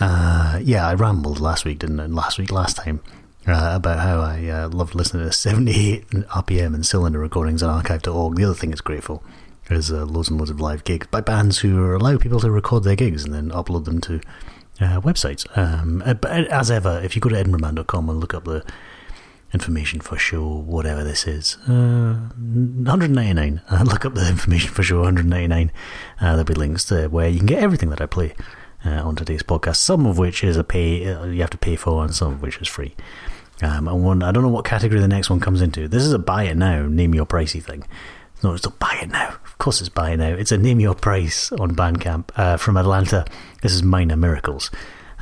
Uh, 0.00 0.60
yeah, 0.62 0.86
I 0.86 0.94
rambled 0.94 1.40
last 1.40 1.64
week, 1.64 1.80
didn't 1.80 2.00
I? 2.00 2.06
Last 2.06 2.38
week, 2.38 2.52
last 2.52 2.76
time, 2.76 3.00
uh, 3.46 3.72
about 3.74 3.98
how 3.98 4.20
I 4.20 4.46
uh, 4.46 4.68
loved 4.68 4.94
listening 4.94 5.26
to 5.26 5.32
78 5.32 6.08
RPM 6.10 6.74
and 6.74 6.86
cylinder 6.86 7.18
recordings 7.18 7.62
on 7.62 7.70
archive.org. 7.70 8.36
The 8.36 8.44
other 8.44 8.54
thing 8.54 8.70
it's 8.72 8.80
great 8.80 9.02
for 9.02 9.20
is 9.70 9.92
uh, 9.92 10.04
loads 10.04 10.28
and 10.28 10.38
loads 10.38 10.50
of 10.50 10.60
live 10.60 10.84
gigs 10.84 11.06
by 11.08 11.20
bands 11.20 11.58
who 11.58 11.96
allow 11.96 12.16
people 12.16 12.40
to 12.40 12.50
record 12.50 12.84
their 12.84 12.96
gigs 12.96 13.24
and 13.24 13.34
then 13.34 13.50
upload 13.50 13.84
them 13.84 14.00
to 14.02 14.20
uh, 14.80 15.00
websites. 15.00 15.46
Um, 15.56 16.02
uh, 16.04 16.14
but 16.14 16.46
as 16.48 16.70
ever, 16.70 17.00
if 17.02 17.14
you 17.14 17.20
go 17.20 17.28
to 17.28 17.36
edinburghman.com 17.36 18.08
and 18.08 18.20
look 18.20 18.34
up 18.34 18.44
the 18.44 18.64
information 19.52 20.00
for 20.00 20.18
show, 20.18 20.46
whatever 20.46 21.02
this 21.02 21.26
is, 21.26 21.56
uh, 21.66 22.30
199. 22.36 23.62
Uh, 23.70 23.84
look 23.84 24.04
up 24.04 24.14
the 24.14 24.28
information 24.28 24.70
for 24.70 24.82
show 24.82 25.00
199. 25.02 25.70
Uh, 26.20 26.24
there'll 26.30 26.44
be 26.44 26.54
links 26.54 26.84
to 26.86 27.08
where 27.08 27.28
you 27.28 27.38
can 27.38 27.46
get 27.46 27.62
everything 27.62 27.90
that 27.90 28.00
I 28.00 28.06
play 28.06 28.34
uh, 28.84 29.02
on 29.06 29.14
today's 29.16 29.42
podcast. 29.42 29.76
Some 29.76 30.06
of 30.06 30.18
which 30.18 30.42
is 30.42 30.56
a 30.56 30.64
pay 30.64 31.06
uh, 31.12 31.24
you 31.26 31.40
have 31.40 31.50
to 31.50 31.58
pay 31.58 31.76
for, 31.76 32.02
and 32.04 32.14
some 32.14 32.32
of 32.32 32.42
which 32.42 32.60
is 32.60 32.68
free. 32.68 32.94
Um, 33.60 33.88
and 33.88 34.04
one, 34.04 34.22
I 34.22 34.32
don't 34.32 34.42
know 34.42 34.48
what 34.48 34.64
category 34.64 35.00
the 35.00 35.08
next 35.08 35.30
one 35.30 35.40
comes 35.40 35.60
into. 35.60 35.88
This 35.88 36.02
is 36.02 36.12
a 36.12 36.18
buy 36.18 36.44
it 36.44 36.56
now, 36.56 36.86
name 36.86 37.14
your 37.14 37.26
pricey 37.26 37.62
thing. 37.62 37.84
No, 38.42 38.54
it's 38.54 38.64
not 38.64 38.78
buy 38.78 38.98
it 39.02 39.10
now. 39.10 39.30
Of 39.44 39.58
course, 39.58 39.80
it's 39.80 39.88
buy 39.88 40.10
it 40.12 40.18
now. 40.18 40.28
It's 40.28 40.52
a 40.52 40.58
name 40.58 40.78
your 40.78 40.94
price 40.94 41.50
on 41.52 41.74
Bandcamp 41.74 42.30
uh, 42.36 42.56
from 42.56 42.76
Atlanta. 42.76 43.24
This 43.62 43.72
is 43.72 43.82
Minor 43.82 44.16
Miracles, 44.16 44.70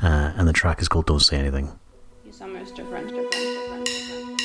uh, 0.03 0.33
and 0.35 0.47
the 0.47 0.53
track 0.53 0.81
is 0.81 0.87
called 0.87 1.07
"Don't 1.07 1.19
Say 1.19 1.37
Anything." 1.37 1.77
Different, 2.25 2.75
different, 2.75 3.09
different, 3.09 3.85
different. 3.85 4.36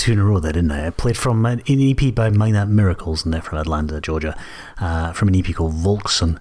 Two 0.00 0.12
in 0.12 0.18
a 0.18 0.24
row 0.24 0.40
there, 0.40 0.52
didn't 0.52 0.72
I? 0.72 0.86
I 0.86 0.90
played 0.90 1.16
from 1.16 1.44
an, 1.44 1.62
EP 1.68 2.14
by 2.14 2.30
Minor 2.30 2.64
Miracles, 2.64 3.24
and 3.24 3.34
they're 3.34 3.42
from 3.42 3.58
Atlanta, 3.58 4.00
Georgia, 4.00 4.36
uh, 4.78 5.12
from 5.12 5.28
an 5.28 5.36
EP 5.36 5.54
called 5.54 5.74
Volkson, 5.74 6.40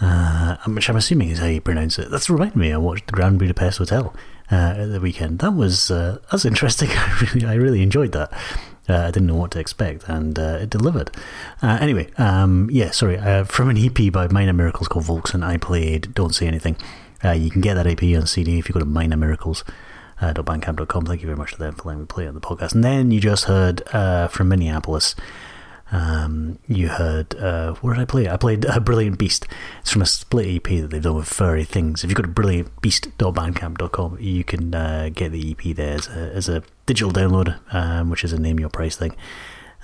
uh, 0.00 0.56
which 0.66 0.90
I'm 0.90 0.96
assuming 0.96 1.30
is 1.30 1.38
how 1.38 1.46
you 1.46 1.60
pronounce 1.60 2.00
it. 2.00 2.10
That's 2.10 2.28
reminded 2.28 2.56
me, 2.56 2.72
I 2.72 2.78
watched 2.78 3.06
the 3.06 3.12
Grand 3.12 3.38
Budapest 3.38 3.78
Hotel 3.78 4.12
uh, 4.50 4.74
at 4.76 4.86
the 4.86 5.00
weekend. 5.00 5.38
That 5.38 5.52
was 5.52 5.90
uh, 5.90 6.18
that's 6.32 6.44
interesting. 6.44 6.88
I 6.92 7.18
really, 7.20 7.46
I 7.46 7.54
really 7.54 7.82
enjoyed 7.82 8.10
that. 8.12 8.32
Uh, 8.88 9.06
I 9.06 9.10
didn't 9.12 9.28
know 9.28 9.36
what 9.36 9.52
to 9.52 9.60
expect, 9.60 10.08
and 10.08 10.36
uh, 10.36 10.58
it 10.62 10.70
delivered. 10.70 11.12
Anyway, 11.62 12.10
um, 12.18 12.68
yeah, 12.72 12.90
sorry. 12.90 13.18
From 13.44 13.70
an 13.70 13.78
EP 13.78 14.12
by 14.12 14.26
Minor 14.26 14.52
Miracles 14.52 14.88
called 14.88 15.04
Volkson, 15.04 15.44
I 15.44 15.58
played 15.58 16.12
Don't 16.12 16.34
Say 16.34 16.48
Anything. 16.48 16.76
You 17.22 17.50
can 17.50 17.60
get 17.60 17.74
that 17.74 17.86
EP 17.86 18.02
on 18.16 18.26
CD 18.26 18.58
if 18.58 18.68
you 18.68 18.72
go 18.72 18.80
to 18.80 18.86
Minor 18.86 19.16
Miracles 19.16 19.62
uh, 20.20 20.32
.bandcamp.com. 20.34 21.06
Thank 21.06 21.20
you 21.20 21.26
very 21.26 21.38
much 21.38 21.52
to 21.52 21.58
them 21.58 21.74
for 21.74 21.88
letting 21.88 22.02
me 22.02 22.06
play 22.06 22.26
on 22.26 22.34
the 22.34 22.40
podcast. 22.40 22.74
And 22.74 22.84
then 22.84 23.10
you 23.10 23.20
just 23.20 23.44
heard 23.44 23.82
uh, 23.92 24.28
from 24.28 24.48
Minneapolis. 24.48 25.14
Um, 25.92 26.60
you 26.68 26.88
heard 26.88 27.34
uh, 27.34 27.74
where 27.74 27.94
did 27.94 28.02
I 28.02 28.04
play? 28.04 28.28
I 28.28 28.36
played 28.36 28.64
uh, 28.64 28.78
Brilliant 28.78 29.18
Beast. 29.18 29.46
It's 29.80 29.90
from 29.90 30.02
a 30.02 30.06
split 30.06 30.46
EP 30.46 30.80
that 30.80 30.90
they've 30.90 31.02
done 31.02 31.16
with 31.16 31.28
Furry 31.28 31.64
Things. 31.64 32.04
If 32.04 32.10
you 32.10 32.16
go 32.16 32.22
to 32.22 32.28
brilliantbeast.bandcamp.com, 32.28 34.18
you 34.20 34.44
can 34.44 34.74
uh, 34.74 35.10
get 35.12 35.32
the 35.32 35.50
EP 35.50 35.74
there 35.74 35.94
as 35.94 36.06
a, 36.08 36.32
as 36.32 36.48
a 36.48 36.62
digital 36.86 37.10
download, 37.12 37.58
um, 37.74 38.10
which 38.10 38.22
is 38.22 38.32
a 38.32 38.38
name 38.38 38.60
your 38.60 38.68
price 38.68 38.96
thing. 38.96 39.16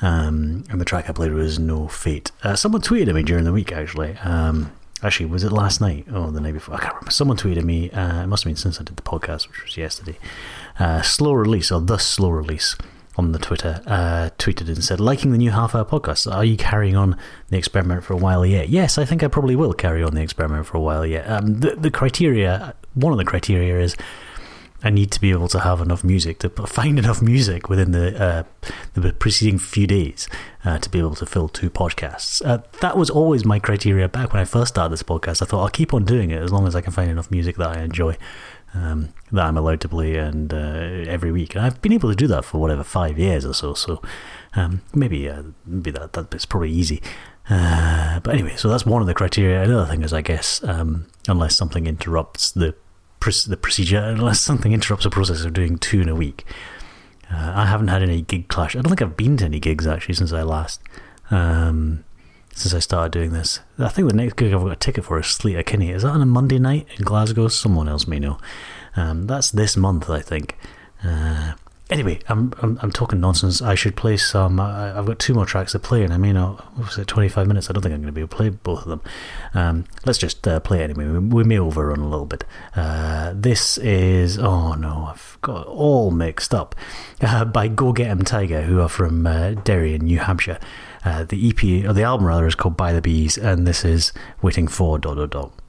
Um, 0.00 0.64
and 0.70 0.80
the 0.80 0.84
track 0.84 1.08
I 1.08 1.12
played 1.12 1.32
was 1.32 1.58
No 1.58 1.88
Fate. 1.88 2.30
Uh, 2.42 2.54
someone 2.54 2.82
tweeted 2.82 3.08
at 3.08 3.14
me 3.14 3.22
during 3.22 3.44
the 3.44 3.52
week 3.52 3.72
actually. 3.72 4.16
Um, 4.18 4.72
actually, 5.02 5.26
was 5.26 5.44
it 5.44 5.52
last 5.52 5.80
night? 5.80 6.06
Oh, 6.12 6.30
the 6.30 6.40
night 6.40 6.54
before? 6.54 6.74
I 6.74 6.78
can't 6.78 6.94
remember. 6.94 7.10
Someone 7.10 7.36
tweeted 7.36 7.64
me. 7.64 7.90
Uh, 7.90 8.22
it 8.22 8.26
must 8.26 8.44
have 8.44 8.50
been 8.50 8.56
since 8.56 8.80
I 8.80 8.84
did 8.84 8.96
the 8.96 9.02
podcast, 9.02 9.48
which 9.48 9.62
was 9.64 9.76
yesterday. 9.76 10.18
Uh, 10.78 11.02
slow 11.02 11.32
release 11.32 11.70
or 11.70 11.80
the 11.80 11.98
slow 11.98 12.30
release 12.30 12.76
on 13.16 13.32
the 13.32 13.38
Twitter 13.38 13.82
uh, 13.86 14.30
tweeted 14.38 14.68
and 14.68 14.84
said, 14.84 15.00
liking 15.00 15.32
the 15.32 15.38
new 15.38 15.50
half 15.50 15.74
hour 15.74 15.84
podcast. 15.84 16.30
Are 16.30 16.44
you 16.44 16.56
carrying 16.56 16.96
on 16.96 17.16
the 17.48 17.56
experiment 17.56 18.04
for 18.04 18.12
a 18.12 18.16
while 18.16 18.44
yet? 18.44 18.68
Yes, 18.68 18.98
I 18.98 19.04
think 19.04 19.22
I 19.22 19.28
probably 19.28 19.56
will 19.56 19.72
carry 19.72 20.02
on 20.02 20.14
the 20.14 20.22
experiment 20.22 20.66
for 20.66 20.76
a 20.76 20.80
while 20.80 21.06
yet. 21.06 21.28
Um, 21.28 21.60
the, 21.60 21.76
the 21.76 21.90
criteria, 21.90 22.74
one 22.94 23.12
of 23.12 23.18
the 23.18 23.24
criteria 23.24 23.80
is 23.80 23.96
I 24.86 24.90
need 24.90 25.10
to 25.10 25.20
be 25.20 25.32
able 25.32 25.48
to 25.48 25.58
have 25.58 25.80
enough 25.80 26.04
music 26.04 26.38
to 26.38 26.48
find 26.48 26.96
enough 26.96 27.20
music 27.20 27.68
within 27.68 27.90
the 27.90 28.06
uh, 28.22 28.42
the 28.94 29.12
preceding 29.12 29.58
few 29.58 29.84
days 29.84 30.28
uh, 30.64 30.78
to 30.78 30.88
be 30.88 31.00
able 31.00 31.16
to 31.16 31.26
fill 31.26 31.48
two 31.48 31.70
podcasts. 31.70 32.40
Uh, 32.46 32.58
that 32.82 32.96
was 32.96 33.10
always 33.10 33.44
my 33.44 33.58
criteria 33.58 34.08
back 34.08 34.32
when 34.32 34.40
I 34.40 34.44
first 34.44 34.74
started 34.74 34.92
this 34.92 35.02
podcast. 35.02 35.42
I 35.42 35.46
thought 35.46 35.62
I'll 35.62 35.68
keep 35.80 35.92
on 35.92 36.04
doing 36.04 36.30
it 36.30 36.40
as 36.40 36.52
long 36.52 36.68
as 36.68 36.76
I 36.76 36.82
can 36.82 36.92
find 36.92 37.10
enough 37.10 37.32
music 37.32 37.56
that 37.56 37.76
I 37.76 37.82
enjoy, 37.82 38.16
um, 38.74 39.12
that 39.32 39.46
I'm 39.46 39.56
allowed 39.56 39.80
to 39.80 39.88
play, 39.88 40.14
and 40.14 40.54
uh, 40.54 41.10
every 41.16 41.32
week. 41.32 41.56
And 41.56 41.64
I've 41.64 41.82
been 41.82 41.92
able 41.92 42.10
to 42.10 42.16
do 42.16 42.28
that 42.28 42.44
for 42.44 42.60
whatever 42.60 42.84
five 42.84 43.18
years 43.18 43.44
or 43.44 43.54
so. 43.54 43.74
So 43.74 44.00
um, 44.54 44.82
maybe 44.94 45.28
uh, 45.28 45.42
maybe 45.66 45.90
that 45.90 46.12
that 46.12 46.48
probably 46.48 46.70
easy. 46.70 47.02
Uh, 47.50 48.20
but 48.20 48.34
anyway, 48.34 48.54
so 48.54 48.68
that's 48.68 48.86
one 48.86 49.02
of 49.02 49.08
the 49.08 49.14
criteria. 49.14 49.62
Another 49.62 49.90
thing 49.90 50.02
is, 50.02 50.12
I 50.12 50.20
guess, 50.20 50.62
um, 50.62 51.06
unless 51.26 51.56
something 51.56 51.88
interrupts 51.88 52.52
the 52.52 52.76
the 53.20 53.56
procedure, 53.56 53.98
unless 53.98 54.40
something 54.40 54.72
interrupts 54.72 55.04
the 55.04 55.10
process 55.10 55.44
of 55.44 55.52
doing 55.52 55.78
two 55.78 56.00
in 56.00 56.08
a 56.08 56.14
week. 56.14 56.44
Uh, 57.30 57.52
I 57.56 57.66
haven't 57.66 57.88
had 57.88 58.02
any 58.02 58.22
gig 58.22 58.48
clash. 58.48 58.76
I 58.76 58.80
don't 58.80 58.88
think 58.90 59.02
I've 59.02 59.16
been 59.16 59.36
to 59.38 59.44
any 59.46 59.58
gigs 59.58 59.86
actually 59.86 60.14
since 60.14 60.32
I 60.32 60.42
last, 60.42 60.80
um, 61.30 62.04
since 62.54 62.72
I 62.72 62.78
started 62.78 63.12
doing 63.12 63.32
this. 63.32 63.60
I 63.78 63.88
think 63.88 64.08
the 64.08 64.16
next 64.16 64.34
gig 64.34 64.52
I've 64.52 64.62
got 64.62 64.72
a 64.72 64.76
ticket 64.76 65.04
for 65.04 65.18
is 65.18 65.26
Sleater 65.26 65.66
Kinney. 65.66 65.90
Is 65.90 66.02
that 66.02 66.10
on 66.10 66.22
a 66.22 66.26
Monday 66.26 66.58
night 66.58 66.86
in 66.96 67.04
Glasgow? 67.04 67.48
Someone 67.48 67.88
else 67.88 68.06
may 68.06 68.20
know. 68.20 68.38
Um, 68.94 69.26
that's 69.26 69.50
this 69.50 69.76
month, 69.76 70.08
I 70.08 70.20
think. 70.20 70.56
Uh, 71.02 71.54
anyway, 71.90 72.18
I'm, 72.28 72.52
I'm 72.62 72.78
I'm 72.82 72.92
talking 72.92 73.20
nonsense. 73.20 73.62
I 73.62 73.74
should 73.74 73.96
play 73.96 74.16
some. 74.16 74.60
I, 74.60 74.96
I've 74.96 75.06
got 75.06 75.18
two 75.18 75.34
more 75.34 75.46
tracks 75.46 75.72
to 75.72 75.78
play, 75.78 76.02
and 76.02 76.12
I 76.12 76.18
mean? 76.18 76.36
Twenty 77.06 77.28
five 77.28 77.46
minutes. 77.46 77.70
I 77.70 77.72
don't 77.72 77.82
think 77.82 77.94
I'm 77.94 78.00
going 78.00 78.06
to 78.06 78.12
be 78.12 78.20
able 78.20 78.28
to 78.28 78.36
play 78.36 78.48
both 78.48 78.82
of 78.82 78.88
them. 78.88 79.02
Um, 79.54 79.84
let's 80.04 80.18
just 80.18 80.46
uh, 80.46 80.60
play 80.60 80.82
anyway. 80.82 81.06
We, 81.06 81.18
we 81.18 81.44
may 81.44 81.58
overrun 81.58 82.00
a 82.00 82.08
little 82.08 82.26
bit. 82.26 82.44
Uh, 82.74 83.32
this 83.34 83.78
is 83.78 84.38
oh 84.38 84.74
no, 84.74 85.08
I've 85.10 85.38
got 85.42 85.66
all 85.66 86.10
mixed 86.10 86.54
up. 86.54 86.74
Uh, 87.20 87.44
by 87.44 87.68
Go 87.68 87.92
Get 87.92 88.10
'Em 88.10 88.24
Tiger, 88.24 88.62
who 88.62 88.80
are 88.80 88.88
from 88.88 89.26
uh, 89.26 89.52
Derry 89.52 89.94
in 89.94 90.04
New 90.04 90.18
Hampshire. 90.18 90.58
Uh, 91.04 91.22
the 91.24 91.48
EP 91.48 91.88
or 91.88 91.92
the 91.92 92.02
album 92.02 92.26
rather 92.26 92.46
is 92.46 92.56
called 92.56 92.76
By 92.76 92.92
the 92.92 93.00
Bees, 93.00 93.38
and 93.38 93.66
this 93.66 93.84
is 93.84 94.12
Waiting 94.42 94.66
for 94.66 94.98
dot 94.98 95.16
dot 95.16 95.30
dot. 95.30 95.65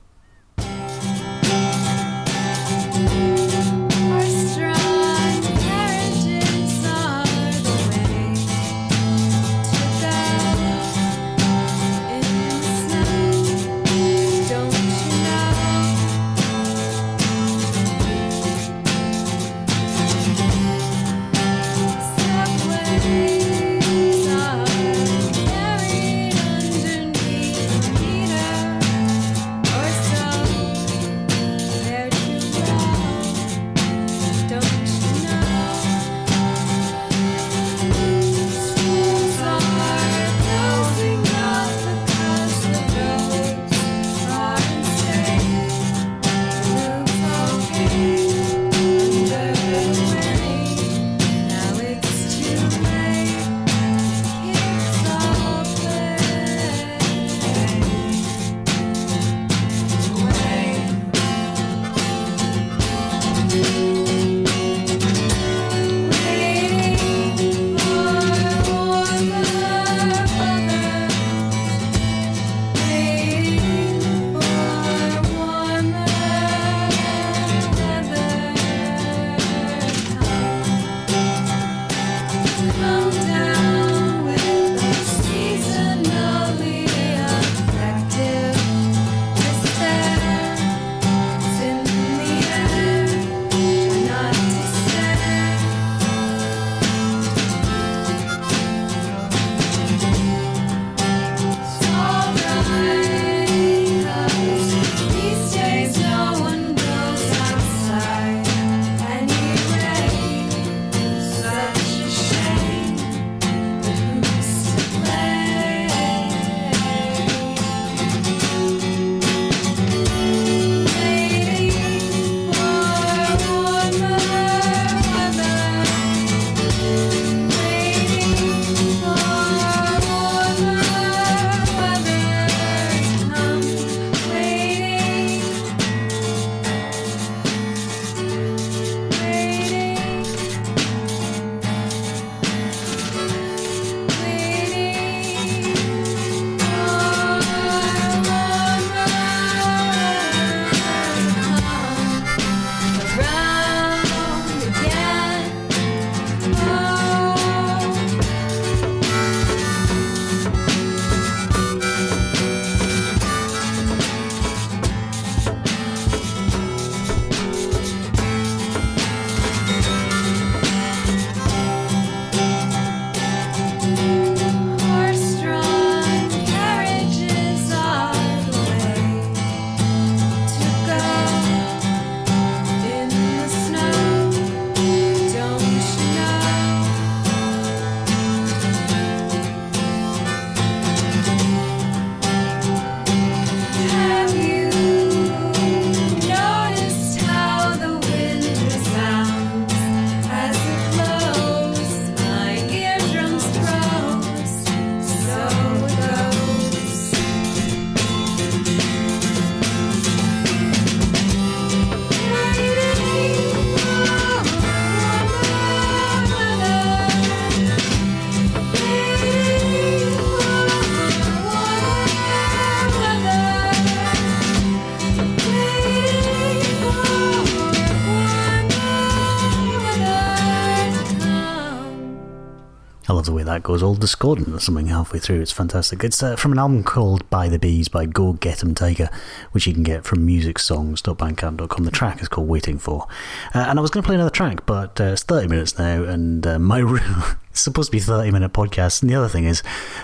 That 233.58 233.64
goes. 233.64 233.82
All 233.82 233.96
discordant 233.96 234.50
or 234.50 234.60
something 234.60 234.88
halfway 234.88 235.20
through. 235.20 235.42
It's 235.42 235.52
fantastic. 235.52 236.04
It's 236.04 236.22
uh, 236.22 236.36
from 236.36 236.52
an 236.52 236.60
album 236.60 236.84
called 236.84 237.28
By 237.32 237.50
the 237.50 237.58
Bees 237.58 237.88
by 237.88 238.06
Go 238.06 238.34
Get 238.34 238.64
'em 238.64 238.76
Tiger, 238.76 239.10
which 239.52 239.66
you 239.66 239.74
can 239.74 239.84
get 239.84 240.04
from 240.06 240.28
musicsongs.bandcamp.com. 240.28 241.84
The 241.84 241.92
track 241.92 242.22
is 242.22 242.28
called 242.28 242.48
Waiting 242.48 242.78
For. 242.78 243.08
Uh, 243.56 243.66
and 243.68 243.80
I 243.80 243.82
was 243.82 243.90
going 243.90 244.04
to 244.04 244.08
play 244.08 244.16
another 244.16 244.30
track, 244.30 244.66
but 244.68 245.02
uh, 245.02 245.06
it's 245.06 245.24
30 245.24 245.48
minutes 245.48 245.80
now, 245.80 246.04
and 246.04 246.46
uh, 246.46 246.60
my 246.60 246.82
it's 247.58 247.64
supposed 247.64 247.88
to 247.88 247.92
be 247.92 247.98
a 247.98 248.02
30 248.02 248.30
minute 248.30 248.54
podcast. 248.54 249.02
And 249.02 249.10
the 249.10 249.16
other 249.16 249.28
thing 249.28 249.46
is, 249.46 249.64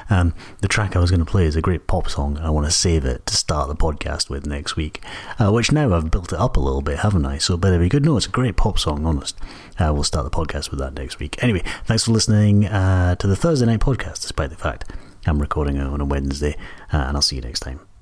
um, 0.09 0.33
the 0.61 0.67
track 0.67 0.95
I 0.95 0.99
was 0.99 1.11
going 1.11 1.23
to 1.23 1.31
play 1.31 1.45
is 1.45 1.55
a 1.55 1.61
great 1.61 1.85
pop 1.85 2.09
song, 2.09 2.39
I 2.39 2.49
want 2.49 2.65
to 2.65 2.71
save 2.71 3.05
it 3.05 3.27
to 3.27 3.35
start 3.35 3.67
the 3.67 3.75
podcast 3.75 4.27
with 4.27 4.47
next 4.47 4.75
week, 4.75 5.03
uh, 5.37 5.51
which 5.51 5.71
now 5.71 5.93
I've 5.93 6.09
built 6.09 6.33
it 6.33 6.39
up 6.39 6.57
a 6.57 6.59
little 6.59 6.81
bit, 6.81 6.99
haven't 6.99 7.27
I? 7.27 7.37
So 7.37 7.53
it 7.53 7.61
better 7.61 7.77
be 7.77 7.89
good. 7.89 8.03
No, 8.03 8.17
it's 8.17 8.25
a 8.25 8.29
great 8.29 8.57
pop 8.57 8.79
song, 8.79 9.05
honest. 9.05 9.37
Uh, 9.79 9.91
we'll 9.93 10.03
start 10.03 10.25
the 10.25 10.35
podcast 10.35 10.71
with 10.71 10.79
that 10.79 10.95
next 10.95 11.19
week. 11.19 11.41
Anyway, 11.43 11.61
thanks 11.85 12.05
for 12.05 12.11
listening 12.11 12.65
uh, 12.65 13.13
to 13.17 13.27
the 13.27 13.35
Thursday 13.35 13.67
night 13.67 13.81
podcast, 13.81 14.21
despite 14.21 14.49
the 14.49 14.55
fact 14.55 14.91
I'm 15.27 15.39
recording 15.39 15.77
it 15.77 15.85
on 15.85 16.01
a 16.01 16.05
Wednesday, 16.05 16.57
uh, 16.91 16.97
and 16.97 17.15
I'll 17.15 17.21
see 17.21 17.35
you 17.35 17.43
next 17.43 17.59
time. 17.59 17.92